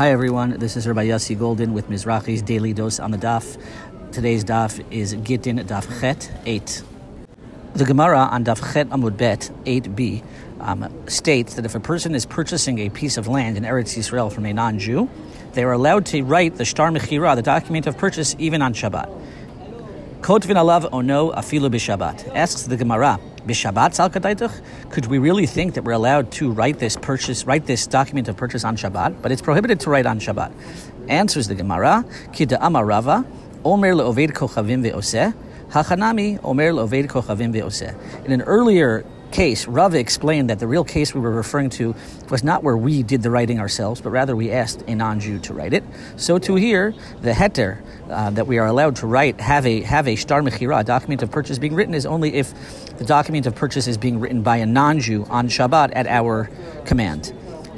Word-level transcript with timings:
Hi 0.00 0.12
everyone, 0.12 0.58
this 0.58 0.78
is 0.78 0.88
Rabbi 0.88 1.08
Yossi 1.08 1.36
Goldin 1.36 1.72
with 1.72 1.90
Mizrachi's 1.90 2.40
Daily 2.40 2.72
Dose 2.72 2.98
on 2.98 3.10
the 3.10 3.18
Daf. 3.18 3.60
Today's 4.12 4.44
Daf 4.46 4.82
is 4.90 5.12
Gittin 5.12 5.58
Daf 5.58 6.00
Chet 6.00 6.32
8. 6.46 6.82
The 7.74 7.84
Gemara 7.84 8.20
on 8.20 8.42
Daf 8.42 8.72
Chet 8.72 8.88
Amud 8.88 9.18
Bet 9.18 9.50
8b 9.66 10.24
um, 10.60 10.90
states 11.06 11.52
that 11.52 11.66
if 11.66 11.74
a 11.74 11.80
person 11.80 12.14
is 12.14 12.24
purchasing 12.24 12.78
a 12.78 12.88
piece 12.88 13.18
of 13.18 13.28
land 13.28 13.58
in 13.58 13.64
Eretz 13.64 13.94
Yisrael 13.98 14.32
from 14.32 14.46
a 14.46 14.54
non-Jew, 14.54 15.06
they 15.52 15.64
are 15.64 15.72
allowed 15.72 16.06
to 16.06 16.22
write 16.22 16.56
the 16.56 16.64
Shtar 16.64 16.88
Mechira, 16.88 17.36
the 17.36 17.42
document 17.42 17.86
of 17.86 17.98
purchase, 17.98 18.34
even 18.38 18.62
on 18.62 18.72
Shabbat. 18.72 19.04
Kotvin 20.22 20.56
alav 20.56 20.88
ono 20.92 21.30
afilu 21.32 21.70
b'Shabbat. 21.70 22.34
Asks 22.34 22.62
the 22.62 22.78
Gemara, 22.78 23.20
b'Shabbat 23.46 23.94
sal 23.94 24.10
Could 24.90 25.06
we 25.06 25.18
really 25.18 25.46
think 25.46 25.74
that 25.74 25.84
we're 25.84 25.92
allowed 25.92 26.30
to 26.32 26.50
write 26.50 26.78
this 26.78 26.96
purchase, 26.96 27.44
write 27.44 27.66
this 27.66 27.86
document 27.86 28.28
of 28.28 28.36
purchase 28.36 28.64
on 28.64 28.76
Shabbat? 28.76 29.22
But 29.22 29.32
it's 29.32 29.42
prohibited 29.42 29.80
to 29.80 29.90
write 29.90 30.06
on 30.06 30.20
Shabbat. 30.20 30.52
Answers 31.08 31.48
the 31.48 31.54
Gemara, 31.54 32.04
kida 32.32 32.60
amarava, 32.60 33.26
omer 33.64 33.94
le'oved 33.94 34.32
kochavim 34.32 34.82
ve'oseh, 34.82 35.34
hachanami 35.70 36.38
omer 36.44 36.72
le'oved 36.72 37.08
kochavim 37.08 37.52
ve'oseh. 37.52 38.24
In 38.24 38.32
an 38.32 38.42
earlier 38.42 39.04
case, 39.32 39.66
Rav 39.66 39.94
explained 39.94 40.50
that 40.50 40.58
the 40.58 40.66
real 40.66 40.84
case 40.84 41.14
we 41.14 41.20
were 41.20 41.30
referring 41.30 41.70
to 41.70 41.94
was 42.30 42.44
not 42.44 42.62
where 42.62 42.76
we 42.76 43.02
did 43.02 43.22
the 43.22 43.30
writing 43.30 43.58
ourselves, 43.58 44.00
but 44.00 44.10
rather 44.10 44.36
we 44.36 44.50
asked 44.50 44.82
a 44.86 44.94
non-Jew 44.94 45.40
to 45.40 45.54
write 45.54 45.72
it. 45.72 45.84
So 46.16 46.38
to 46.38 46.54
here, 46.56 46.94
the 47.22 47.32
heter 47.32 47.82
uh, 48.10 48.30
that 48.30 48.46
we 48.46 48.58
are 48.58 48.66
allowed 48.66 48.96
to 48.96 49.06
write 49.06 49.40
have 49.40 49.66
a 49.66 49.82
have 49.82 50.08
a 50.08 50.16
shtar 50.16 50.42
mechira, 50.42 50.80
a 50.80 50.84
document 50.84 51.22
of 51.22 51.30
purchase 51.30 51.58
being 51.58 51.74
written, 51.74 51.94
is 51.94 52.06
only 52.06 52.34
if 52.34 52.52
the 52.98 53.04
document 53.04 53.46
of 53.46 53.54
purchase 53.54 53.86
is 53.86 53.96
being 53.96 54.20
written 54.20 54.42
by 54.42 54.58
a 54.58 54.66
non-Jew 54.66 55.26
on 55.30 55.48
Shabbat 55.48 55.90
at 55.94 56.06
our 56.06 56.50
command. 56.84 57.32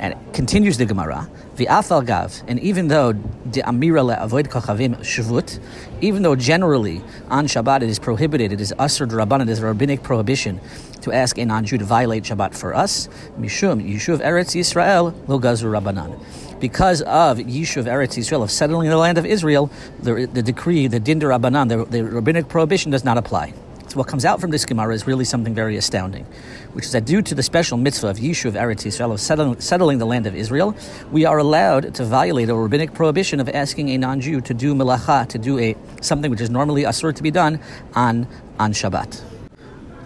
And 0.00 0.14
continues 0.32 0.78
the 0.78 0.86
Gemara, 0.86 1.28
V'afal 1.56 2.06
gav, 2.06 2.42
and 2.46 2.60
even 2.60 2.86
though 2.86 3.12
the 3.12 3.62
amira 3.62 4.16
le'avoid 4.16 4.46
kachavim 4.46 4.96
shvut, 4.98 5.58
even 6.00 6.22
though 6.22 6.36
generally 6.36 7.02
on 7.28 7.46
Shabbat 7.46 7.82
it 7.82 7.88
is 7.88 7.98
prohibited, 7.98 8.52
it 8.52 8.60
is 8.60 8.72
asr 8.78 9.08
draban, 9.08 9.42
it 9.42 9.48
is 9.48 9.58
a 9.58 9.66
rabbinic 9.66 10.04
prohibition 10.04 10.60
to 11.00 11.10
ask 11.10 11.36
a 11.36 11.44
non-Jew 11.44 11.78
to 11.78 11.84
violate 11.84 12.22
Shabbat 12.22 12.54
for 12.54 12.74
us, 12.74 13.08
mishum 13.40 13.84
yishuv 13.84 14.20
eretz 14.20 14.54
Yisrael 14.54 15.12
lo 15.28 15.40
gazur 15.40 15.80
rabbanan. 15.80 16.20
Because 16.60 17.02
of 17.02 17.38
Yishuv 17.38 17.84
Eretz 17.84 18.18
Yisrael, 18.18 18.42
of 18.42 18.50
settling 18.50 18.86
in 18.86 18.90
the 18.90 18.96
land 18.96 19.16
of 19.16 19.24
Israel, 19.24 19.70
the, 20.00 20.26
the 20.26 20.42
decree, 20.42 20.88
the 20.88 20.98
din 20.98 21.20
rabbanan, 21.20 21.68
the, 21.68 21.84
the 21.84 22.04
rabbinic 22.04 22.48
prohibition 22.48 22.90
does 22.90 23.04
not 23.04 23.16
apply. 23.16 23.54
So 23.88 23.96
what 23.96 24.06
comes 24.06 24.26
out 24.26 24.38
from 24.38 24.50
this 24.50 24.66
Gemara 24.66 24.94
is 24.94 25.06
really 25.06 25.24
something 25.24 25.54
very 25.54 25.78
astounding, 25.78 26.26
which 26.74 26.84
is 26.84 26.92
that 26.92 27.06
due 27.06 27.22
to 27.22 27.34
the 27.34 27.42
special 27.42 27.78
mitzvah 27.78 28.08
of 28.08 28.18
Yishuv 28.18 28.52
Eretz 28.52 28.84
Yisrael, 28.84 29.12
of 29.12 29.20
settling, 29.20 29.58
settling 29.60 29.96
the 29.96 30.04
land 30.04 30.26
of 30.26 30.34
Israel, 30.34 30.76
we 31.10 31.24
are 31.24 31.38
allowed 31.38 31.94
to 31.94 32.04
violate 32.04 32.50
a 32.50 32.54
rabbinic 32.54 32.92
prohibition 32.92 33.40
of 33.40 33.48
asking 33.48 33.88
a 33.88 33.96
non-Jew 33.96 34.42
to 34.42 34.52
do 34.52 34.74
melacha, 34.74 35.26
to 35.28 35.38
do 35.38 35.58
a 35.58 35.74
something 36.02 36.30
which 36.30 36.42
is 36.42 36.50
normally 36.50 36.82
asur 36.82 37.14
to 37.14 37.22
be 37.22 37.30
done 37.30 37.60
on, 37.94 38.26
on 38.58 38.74
Shabbat. 38.74 39.37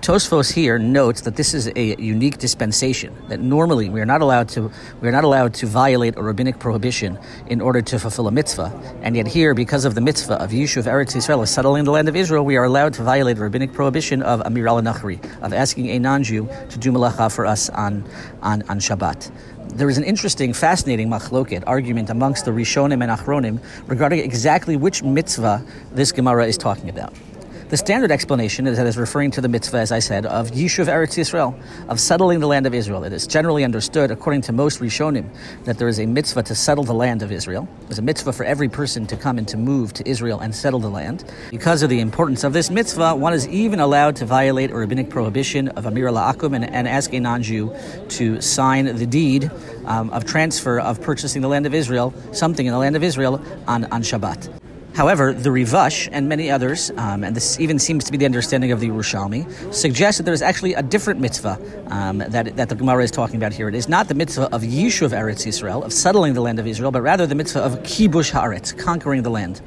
Tosfos 0.00 0.52
here 0.52 0.78
notes 0.78 1.22
that 1.22 1.36
this 1.36 1.52
is 1.54 1.70
a 1.74 1.96
unique 2.00 2.38
dispensation. 2.38 3.14
That 3.28 3.40
normally 3.40 3.88
we 3.88 4.00
are 4.00 4.06
not 4.06 4.20
allowed 4.20 4.48
to 4.50 4.70
we 5.00 5.08
are 5.08 5.12
not 5.12 5.24
allowed 5.24 5.54
to 5.54 5.66
violate 5.66 6.16
a 6.16 6.22
rabbinic 6.22 6.58
prohibition 6.58 7.18
in 7.48 7.60
order 7.60 7.82
to 7.82 7.98
fulfill 7.98 8.28
a 8.28 8.30
mitzvah, 8.30 8.72
and 9.02 9.16
yet 9.16 9.26
here, 9.26 9.54
because 9.54 9.84
of 9.84 9.94
the 9.94 10.00
mitzvah 10.00 10.34
of 10.42 10.50
Yishuv 10.50 10.84
Eretz 10.84 11.14
Yisrael, 11.16 11.46
settling 11.46 11.80
in 11.80 11.84
the 11.84 11.90
land 11.90 12.08
of 12.08 12.16
Israel, 12.16 12.44
we 12.44 12.56
are 12.56 12.64
allowed 12.64 12.94
to 12.94 13.02
violate 13.02 13.38
a 13.38 13.42
rabbinic 13.42 13.72
prohibition 13.72 14.22
of 14.22 14.40
Amir 14.42 14.68
al 14.68 14.80
Nachri, 14.80 15.22
of 15.42 15.52
asking 15.52 15.90
a 15.90 15.98
non-Jew 15.98 16.48
to 16.70 16.78
do 16.78 16.92
malacha 16.92 17.34
for 17.34 17.44
us 17.44 17.68
on 17.70 18.08
on, 18.42 18.62
on 18.62 18.78
Shabbat 18.78 19.30
there 19.74 19.90
is 19.90 19.98
an 19.98 20.04
interesting, 20.04 20.54
fascinating 20.54 21.08
machloket 21.08 21.62
argument 21.66 22.08
amongst 22.08 22.46
the 22.46 22.50
Rishonim 22.50 23.02
and 23.02 23.12
Achronim 23.12 23.62
regarding 23.86 24.18
exactly 24.20 24.76
which 24.76 25.02
mitzvah 25.02 25.64
this 25.92 26.10
Gemara 26.10 26.46
is 26.46 26.56
talking 26.56 26.88
about. 26.88 27.12
The 27.68 27.76
standard 27.76 28.10
explanation 28.10 28.66
is 28.66 28.78
that 28.78 28.86
it's 28.86 28.96
referring 28.96 29.30
to 29.32 29.42
the 29.42 29.48
mitzvah, 29.48 29.76
as 29.76 29.92
I 29.92 29.98
said, 29.98 30.24
of 30.24 30.52
Yishuv 30.52 30.86
Eretz 30.86 31.18
Yisrael, 31.18 31.54
of 31.90 32.00
settling 32.00 32.40
the 32.40 32.46
land 32.46 32.64
of 32.64 32.72
Israel. 32.72 33.04
It 33.04 33.12
is 33.12 33.26
generally 33.26 33.62
understood, 33.62 34.10
according 34.10 34.40
to 34.42 34.52
most 34.52 34.80
Rishonim, 34.80 35.28
that 35.64 35.76
there 35.76 35.86
is 35.86 36.00
a 36.00 36.06
mitzvah 36.06 36.44
to 36.44 36.54
settle 36.54 36.82
the 36.82 36.94
land 36.94 37.22
of 37.22 37.30
Israel. 37.30 37.68
There's 37.82 37.98
a 37.98 38.02
mitzvah 38.02 38.32
for 38.32 38.44
every 38.44 38.70
person 38.70 39.06
to 39.08 39.18
come 39.18 39.36
and 39.36 39.46
to 39.48 39.58
move 39.58 39.92
to 39.92 40.08
Israel 40.08 40.40
and 40.40 40.54
settle 40.54 40.80
the 40.80 40.88
land. 40.88 41.30
Because 41.50 41.82
of 41.82 41.90
the 41.90 42.00
importance 42.00 42.42
of 42.42 42.54
this 42.54 42.70
mitzvah, 42.70 43.14
one 43.14 43.34
is 43.34 43.46
even 43.48 43.80
allowed 43.80 44.16
to 44.16 44.24
violate 44.24 44.70
a 44.70 44.74
rabbinic 44.74 45.10
prohibition 45.10 45.68
of 45.68 45.84
Amir 45.84 46.08
La'akum 46.08 46.56
and, 46.56 46.64
and 46.64 46.88
ask 46.88 47.12
a 47.12 47.20
non-Jew 47.20 47.76
to 48.08 48.40
sign 48.40 48.96
the 48.96 49.06
deed 49.06 49.50
um, 49.84 50.08
of 50.08 50.24
transfer 50.24 50.80
of 50.80 51.02
purchasing 51.02 51.42
the 51.42 51.48
land 51.48 51.66
of 51.66 51.74
Israel, 51.74 52.14
something 52.32 52.64
in 52.64 52.72
the 52.72 52.78
land 52.78 52.96
of 52.96 53.02
Israel, 53.02 53.42
on, 53.66 53.84
on 53.92 54.00
Shabbat. 54.00 54.67
However, 54.98 55.32
the 55.32 55.50
Rivash 55.50 56.08
and 56.10 56.28
many 56.28 56.50
others, 56.50 56.90
um, 56.96 57.22
and 57.22 57.36
this 57.36 57.60
even 57.60 57.78
seems 57.78 58.02
to 58.02 58.10
be 58.10 58.18
the 58.18 58.24
understanding 58.24 58.72
of 58.72 58.80
the 58.80 58.88
Yerushalmi, 58.88 59.72
suggest 59.72 60.18
that 60.18 60.24
there 60.24 60.34
is 60.34 60.42
actually 60.42 60.74
a 60.74 60.82
different 60.82 61.20
mitzvah 61.20 61.56
um, 61.86 62.18
that, 62.18 62.56
that 62.56 62.68
the 62.68 62.74
Gemara 62.74 63.04
is 63.04 63.12
talking 63.12 63.36
about 63.36 63.52
here. 63.52 63.68
It 63.68 63.76
is 63.76 63.88
not 63.88 64.08
the 64.08 64.16
mitzvah 64.16 64.52
of 64.52 64.62
Yishuv 64.62 65.10
Eretz 65.10 65.46
Yisrael, 65.46 65.84
of 65.84 65.92
settling 65.92 66.34
the 66.34 66.40
land 66.40 66.58
of 66.58 66.66
Israel, 66.66 66.90
but 66.90 67.02
rather 67.02 67.28
the 67.28 67.36
mitzvah 67.36 67.60
of 67.60 67.74
Kibush 67.84 68.32
Haaretz, 68.32 68.76
conquering 68.76 69.22
the 69.22 69.30
land. 69.30 69.60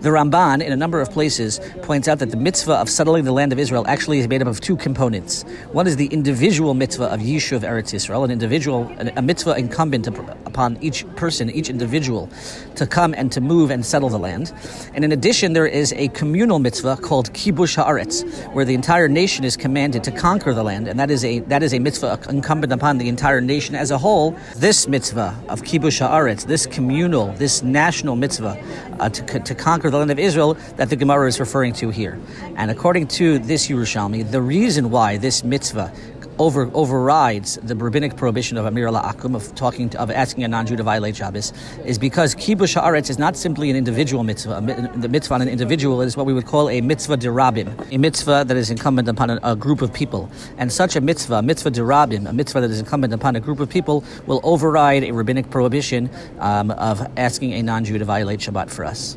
The 0.00 0.08
Ramban, 0.08 0.60
in 0.60 0.72
a 0.72 0.76
number 0.76 1.00
of 1.00 1.08
places, 1.08 1.60
points 1.82 2.08
out 2.08 2.18
that 2.18 2.32
the 2.32 2.36
mitzvah 2.36 2.74
of 2.74 2.90
settling 2.90 3.22
the 3.22 3.32
land 3.32 3.52
of 3.52 3.60
Israel 3.60 3.86
actually 3.86 4.18
is 4.18 4.26
made 4.26 4.42
up 4.42 4.48
of 4.48 4.60
two 4.60 4.76
components. 4.76 5.44
One 5.70 5.86
is 5.86 5.94
the 5.94 6.06
individual 6.06 6.74
mitzvah 6.74 7.12
of 7.12 7.20
Yishuv 7.20 7.60
Eretz 7.60 7.94
Yisrael, 7.94 8.24
an 8.24 8.32
individual, 8.32 8.92
a 8.98 9.22
mitzvah 9.22 9.54
incumbent 9.54 10.08
upon 10.54 10.78
each 10.80 11.04
person, 11.16 11.50
each 11.50 11.68
individual, 11.68 12.30
to 12.76 12.86
come 12.86 13.12
and 13.12 13.32
to 13.32 13.40
move 13.40 13.72
and 13.72 13.84
settle 13.84 14.08
the 14.08 14.18
land. 14.18 14.52
And 14.94 15.04
in 15.04 15.10
addition, 15.10 15.52
there 15.52 15.66
is 15.66 15.92
a 15.94 16.06
communal 16.08 16.60
mitzvah 16.60 16.98
called 16.98 17.32
Kibush 17.32 17.74
Haaretz, 17.76 18.22
where 18.54 18.64
the 18.64 18.74
entire 18.74 19.08
nation 19.08 19.44
is 19.44 19.56
commanded 19.56 20.04
to 20.04 20.12
conquer 20.12 20.54
the 20.54 20.62
land, 20.62 20.86
and 20.86 20.98
that 21.00 21.10
is 21.10 21.24
a 21.24 21.40
that 21.52 21.64
is 21.64 21.74
a 21.74 21.80
mitzvah 21.80 22.20
incumbent 22.28 22.72
upon 22.72 22.98
the 22.98 23.08
entire 23.08 23.40
nation 23.40 23.74
as 23.74 23.90
a 23.90 23.98
whole. 23.98 24.36
This 24.56 24.86
mitzvah 24.86 25.34
of 25.48 25.62
Kibush 25.62 26.00
Haaretz, 26.00 26.46
this 26.46 26.66
communal, 26.66 27.32
this 27.32 27.64
national 27.64 28.14
mitzvah 28.14 28.56
uh, 29.00 29.08
to, 29.08 29.40
to 29.40 29.54
conquer 29.56 29.90
the 29.90 29.98
land 29.98 30.12
of 30.12 30.20
Israel 30.20 30.54
that 30.76 30.88
the 30.88 30.96
Gemara 30.96 31.26
is 31.26 31.40
referring 31.40 31.72
to 31.74 31.90
here. 31.90 32.16
And 32.56 32.70
according 32.70 33.08
to 33.18 33.40
this 33.40 33.66
Yerushalmi, 33.66 34.30
the 34.30 34.40
reason 34.40 34.90
why 34.90 35.16
this 35.16 35.42
mitzvah 35.42 35.92
over, 36.38 36.70
overrides 36.74 37.56
the 37.62 37.74
rabbinic 37.74 38.16
prohibition 38.16 38.56
of 38.56 38.66
Amir 38.66 38.88
Akum 38.88 39.34
of 39.34 39.54
talking 39.54 39.88
to, 39.90 40.00
of 40.00 40.10
asking 40.10 40.44
a 40.44 40.48
non-Jew 40.48 40.76
to 40.76 40.82
violate 40.82 41.16
Shabbos 41.16 41.52
is 41.84 41.98
because 41.98 42.34
kibush 42.34 42.80
haaretz 42.80 43.10
is 43.10 43.18
not 43.18 43.36
simply 43.36 43.70
an 43.70 43.76
individual 43.76 44.24
mitzvah. 44.24 44.60
The 44.96 45.08
mitzvah 45.08 45.34
on 45.34 45.42
an 45.42 45.48
individual 45.48 46.00
is 46.00 46.16
what 46.16 46.26
we 46.26 46.32
would 46.32 46.46
call 46.46 46.68
a 46.68 46.80
mitzvah 46.80 47.16
derabim, 47.16 47.92
a 47.92 47.98
mitzvah 47.98 48.44
that 48.46 48.56
is 48.56 48.70
incumbent 48.70 49.08
upon 49.08 49.30
a, 49.30 49.40
a, 49.42 49.56
group 49.56 49.82
of 49.82 49.92
people. 49.92 50.30
And 50.58 50.72
such 50.72 50.96
a 50.96 51.00
mitzvah, 51.00 51.42
mitzvah 51.42 51.70
derabim, 51.70 52.28
a 52.28 52.32
mitzvah 52.32 52.60
that 52.60 52.70
is 52.70 52.80
incumbent 52.80 53.12
upon 53.12 53.36
a 53.36 53.40
group 53.40 53.60
of 53.60 53.68
people, 53.68 54.04
will 54.26 54.40
override 54.42 55.04
a 55.04 55.12
rabbinic 55.12 55.50
prohibition 55.50 56.10
um, 56.38 56.70
of 56.72 57.06
asking 57.16 57.54
a 57.54 57.62
non-Jew 57.62 57.98
to 57.98 58.04
violate 58.04 58.40
Shabbat 58.40 58.70
for 58.70 58.84
us. 58.84 59.16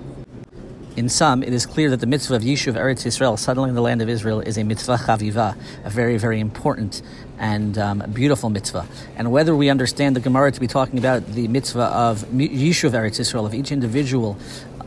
In 0.97 1.09
sum, 1.09 1.43
it 1.43 1.53
is 1.53 1.67
clear 1.67 1.91
that 1.91 1.99
the 1.99 2.07
mitzvah 2.07 2.33
of 2.33 2.41
Yishuv 2.41 2.73
Eretz 2.73 3.05
Yisrael, 3.05 3.37
settling 3.37 3.75
the 3.75 3.83
land 3.83 4.01
of 4.01 4.09
Israel, 4.09 4.39
is 4.39 4.57
a 4.57 4.63
mitzvah 4.63 4.97
chaviva, 4.97 5.55
a 5.83 5.89
very, 5.91 6.17
very 6.17 6.39
important 6.39 7.03
and 7.37 7.77
um, 7.77 8.03
beautiful 8.11 8.49
mitzvah. 8.49 8.87
And 9.15 9.31
whether 9.31 9.55
we 9.55 9.69
understand 9.69 10.15
the 10.15 10.19
Gemara 10.19 10.51
to 10.51 10.59
be 10.59 10.65
talking 10.65 10.97
about 10.97 11.23
the 11.33 11.47
mitzvah 11.49 11.83
of 11.83 12.23
Yishuv 12.29 12.93
Eretz 12.93 13.19
Yisrael, 13.19 13.45
of 13.45 13.53
each 13.53 13.71
individual 13.71 14.39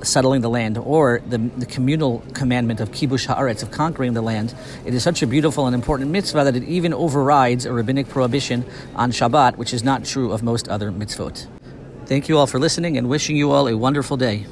settling 0.02 0.40
the 0.40 0.50
land, 0.50 0.78
or 0.78 1.20
the, 1.28 1.38
the 1.38 1.66
communal 1.66 2.24
commandment 2.34 2.80
of 2.80 2.90
kibush 2.90 3.32
haaretz, 3.32 3.62
of 3.62 3.70
conquering 3.70 4.12
the 4.12 4.22
land, 4.22 4.52
it 4.84 4.92
is 4.92 5.04
such 5.04 5.22
a 5.22 5.28
beautiful 5.28 5.66
and 5.66 5.76
important 5.76 6.10
mitzvah 6.10 6.42
that 6.42 6.56
it 6.56 6.64
even 6.64 6.92
overrides 6.92 7.66
a 7.66 7.72
rabbinic 7.72 8.08
prohibition 8.08 8.64
on 8.96 9.12
Shabbat, 9.12 9.58
which 9.58 9.72
is 9.72 9.84
not 9.84 10.04
true 10.04 10.32
of 10.32 10.42
most 10.42 10.68
other 10.68 10.90
mitzvot. 10.90 11.46
Thank 12.06 12.28
you 12.28 12.36
all 12.36 12.48
for 12.48 12.58
listening 12.58 12.96
and 12.96 13.08
wishing 13.08 13.36
you 13.36 13.52
all 13.52 13.68
a 13.68 13.76
wonderful 13.76 14.16
day. 14.16 14.46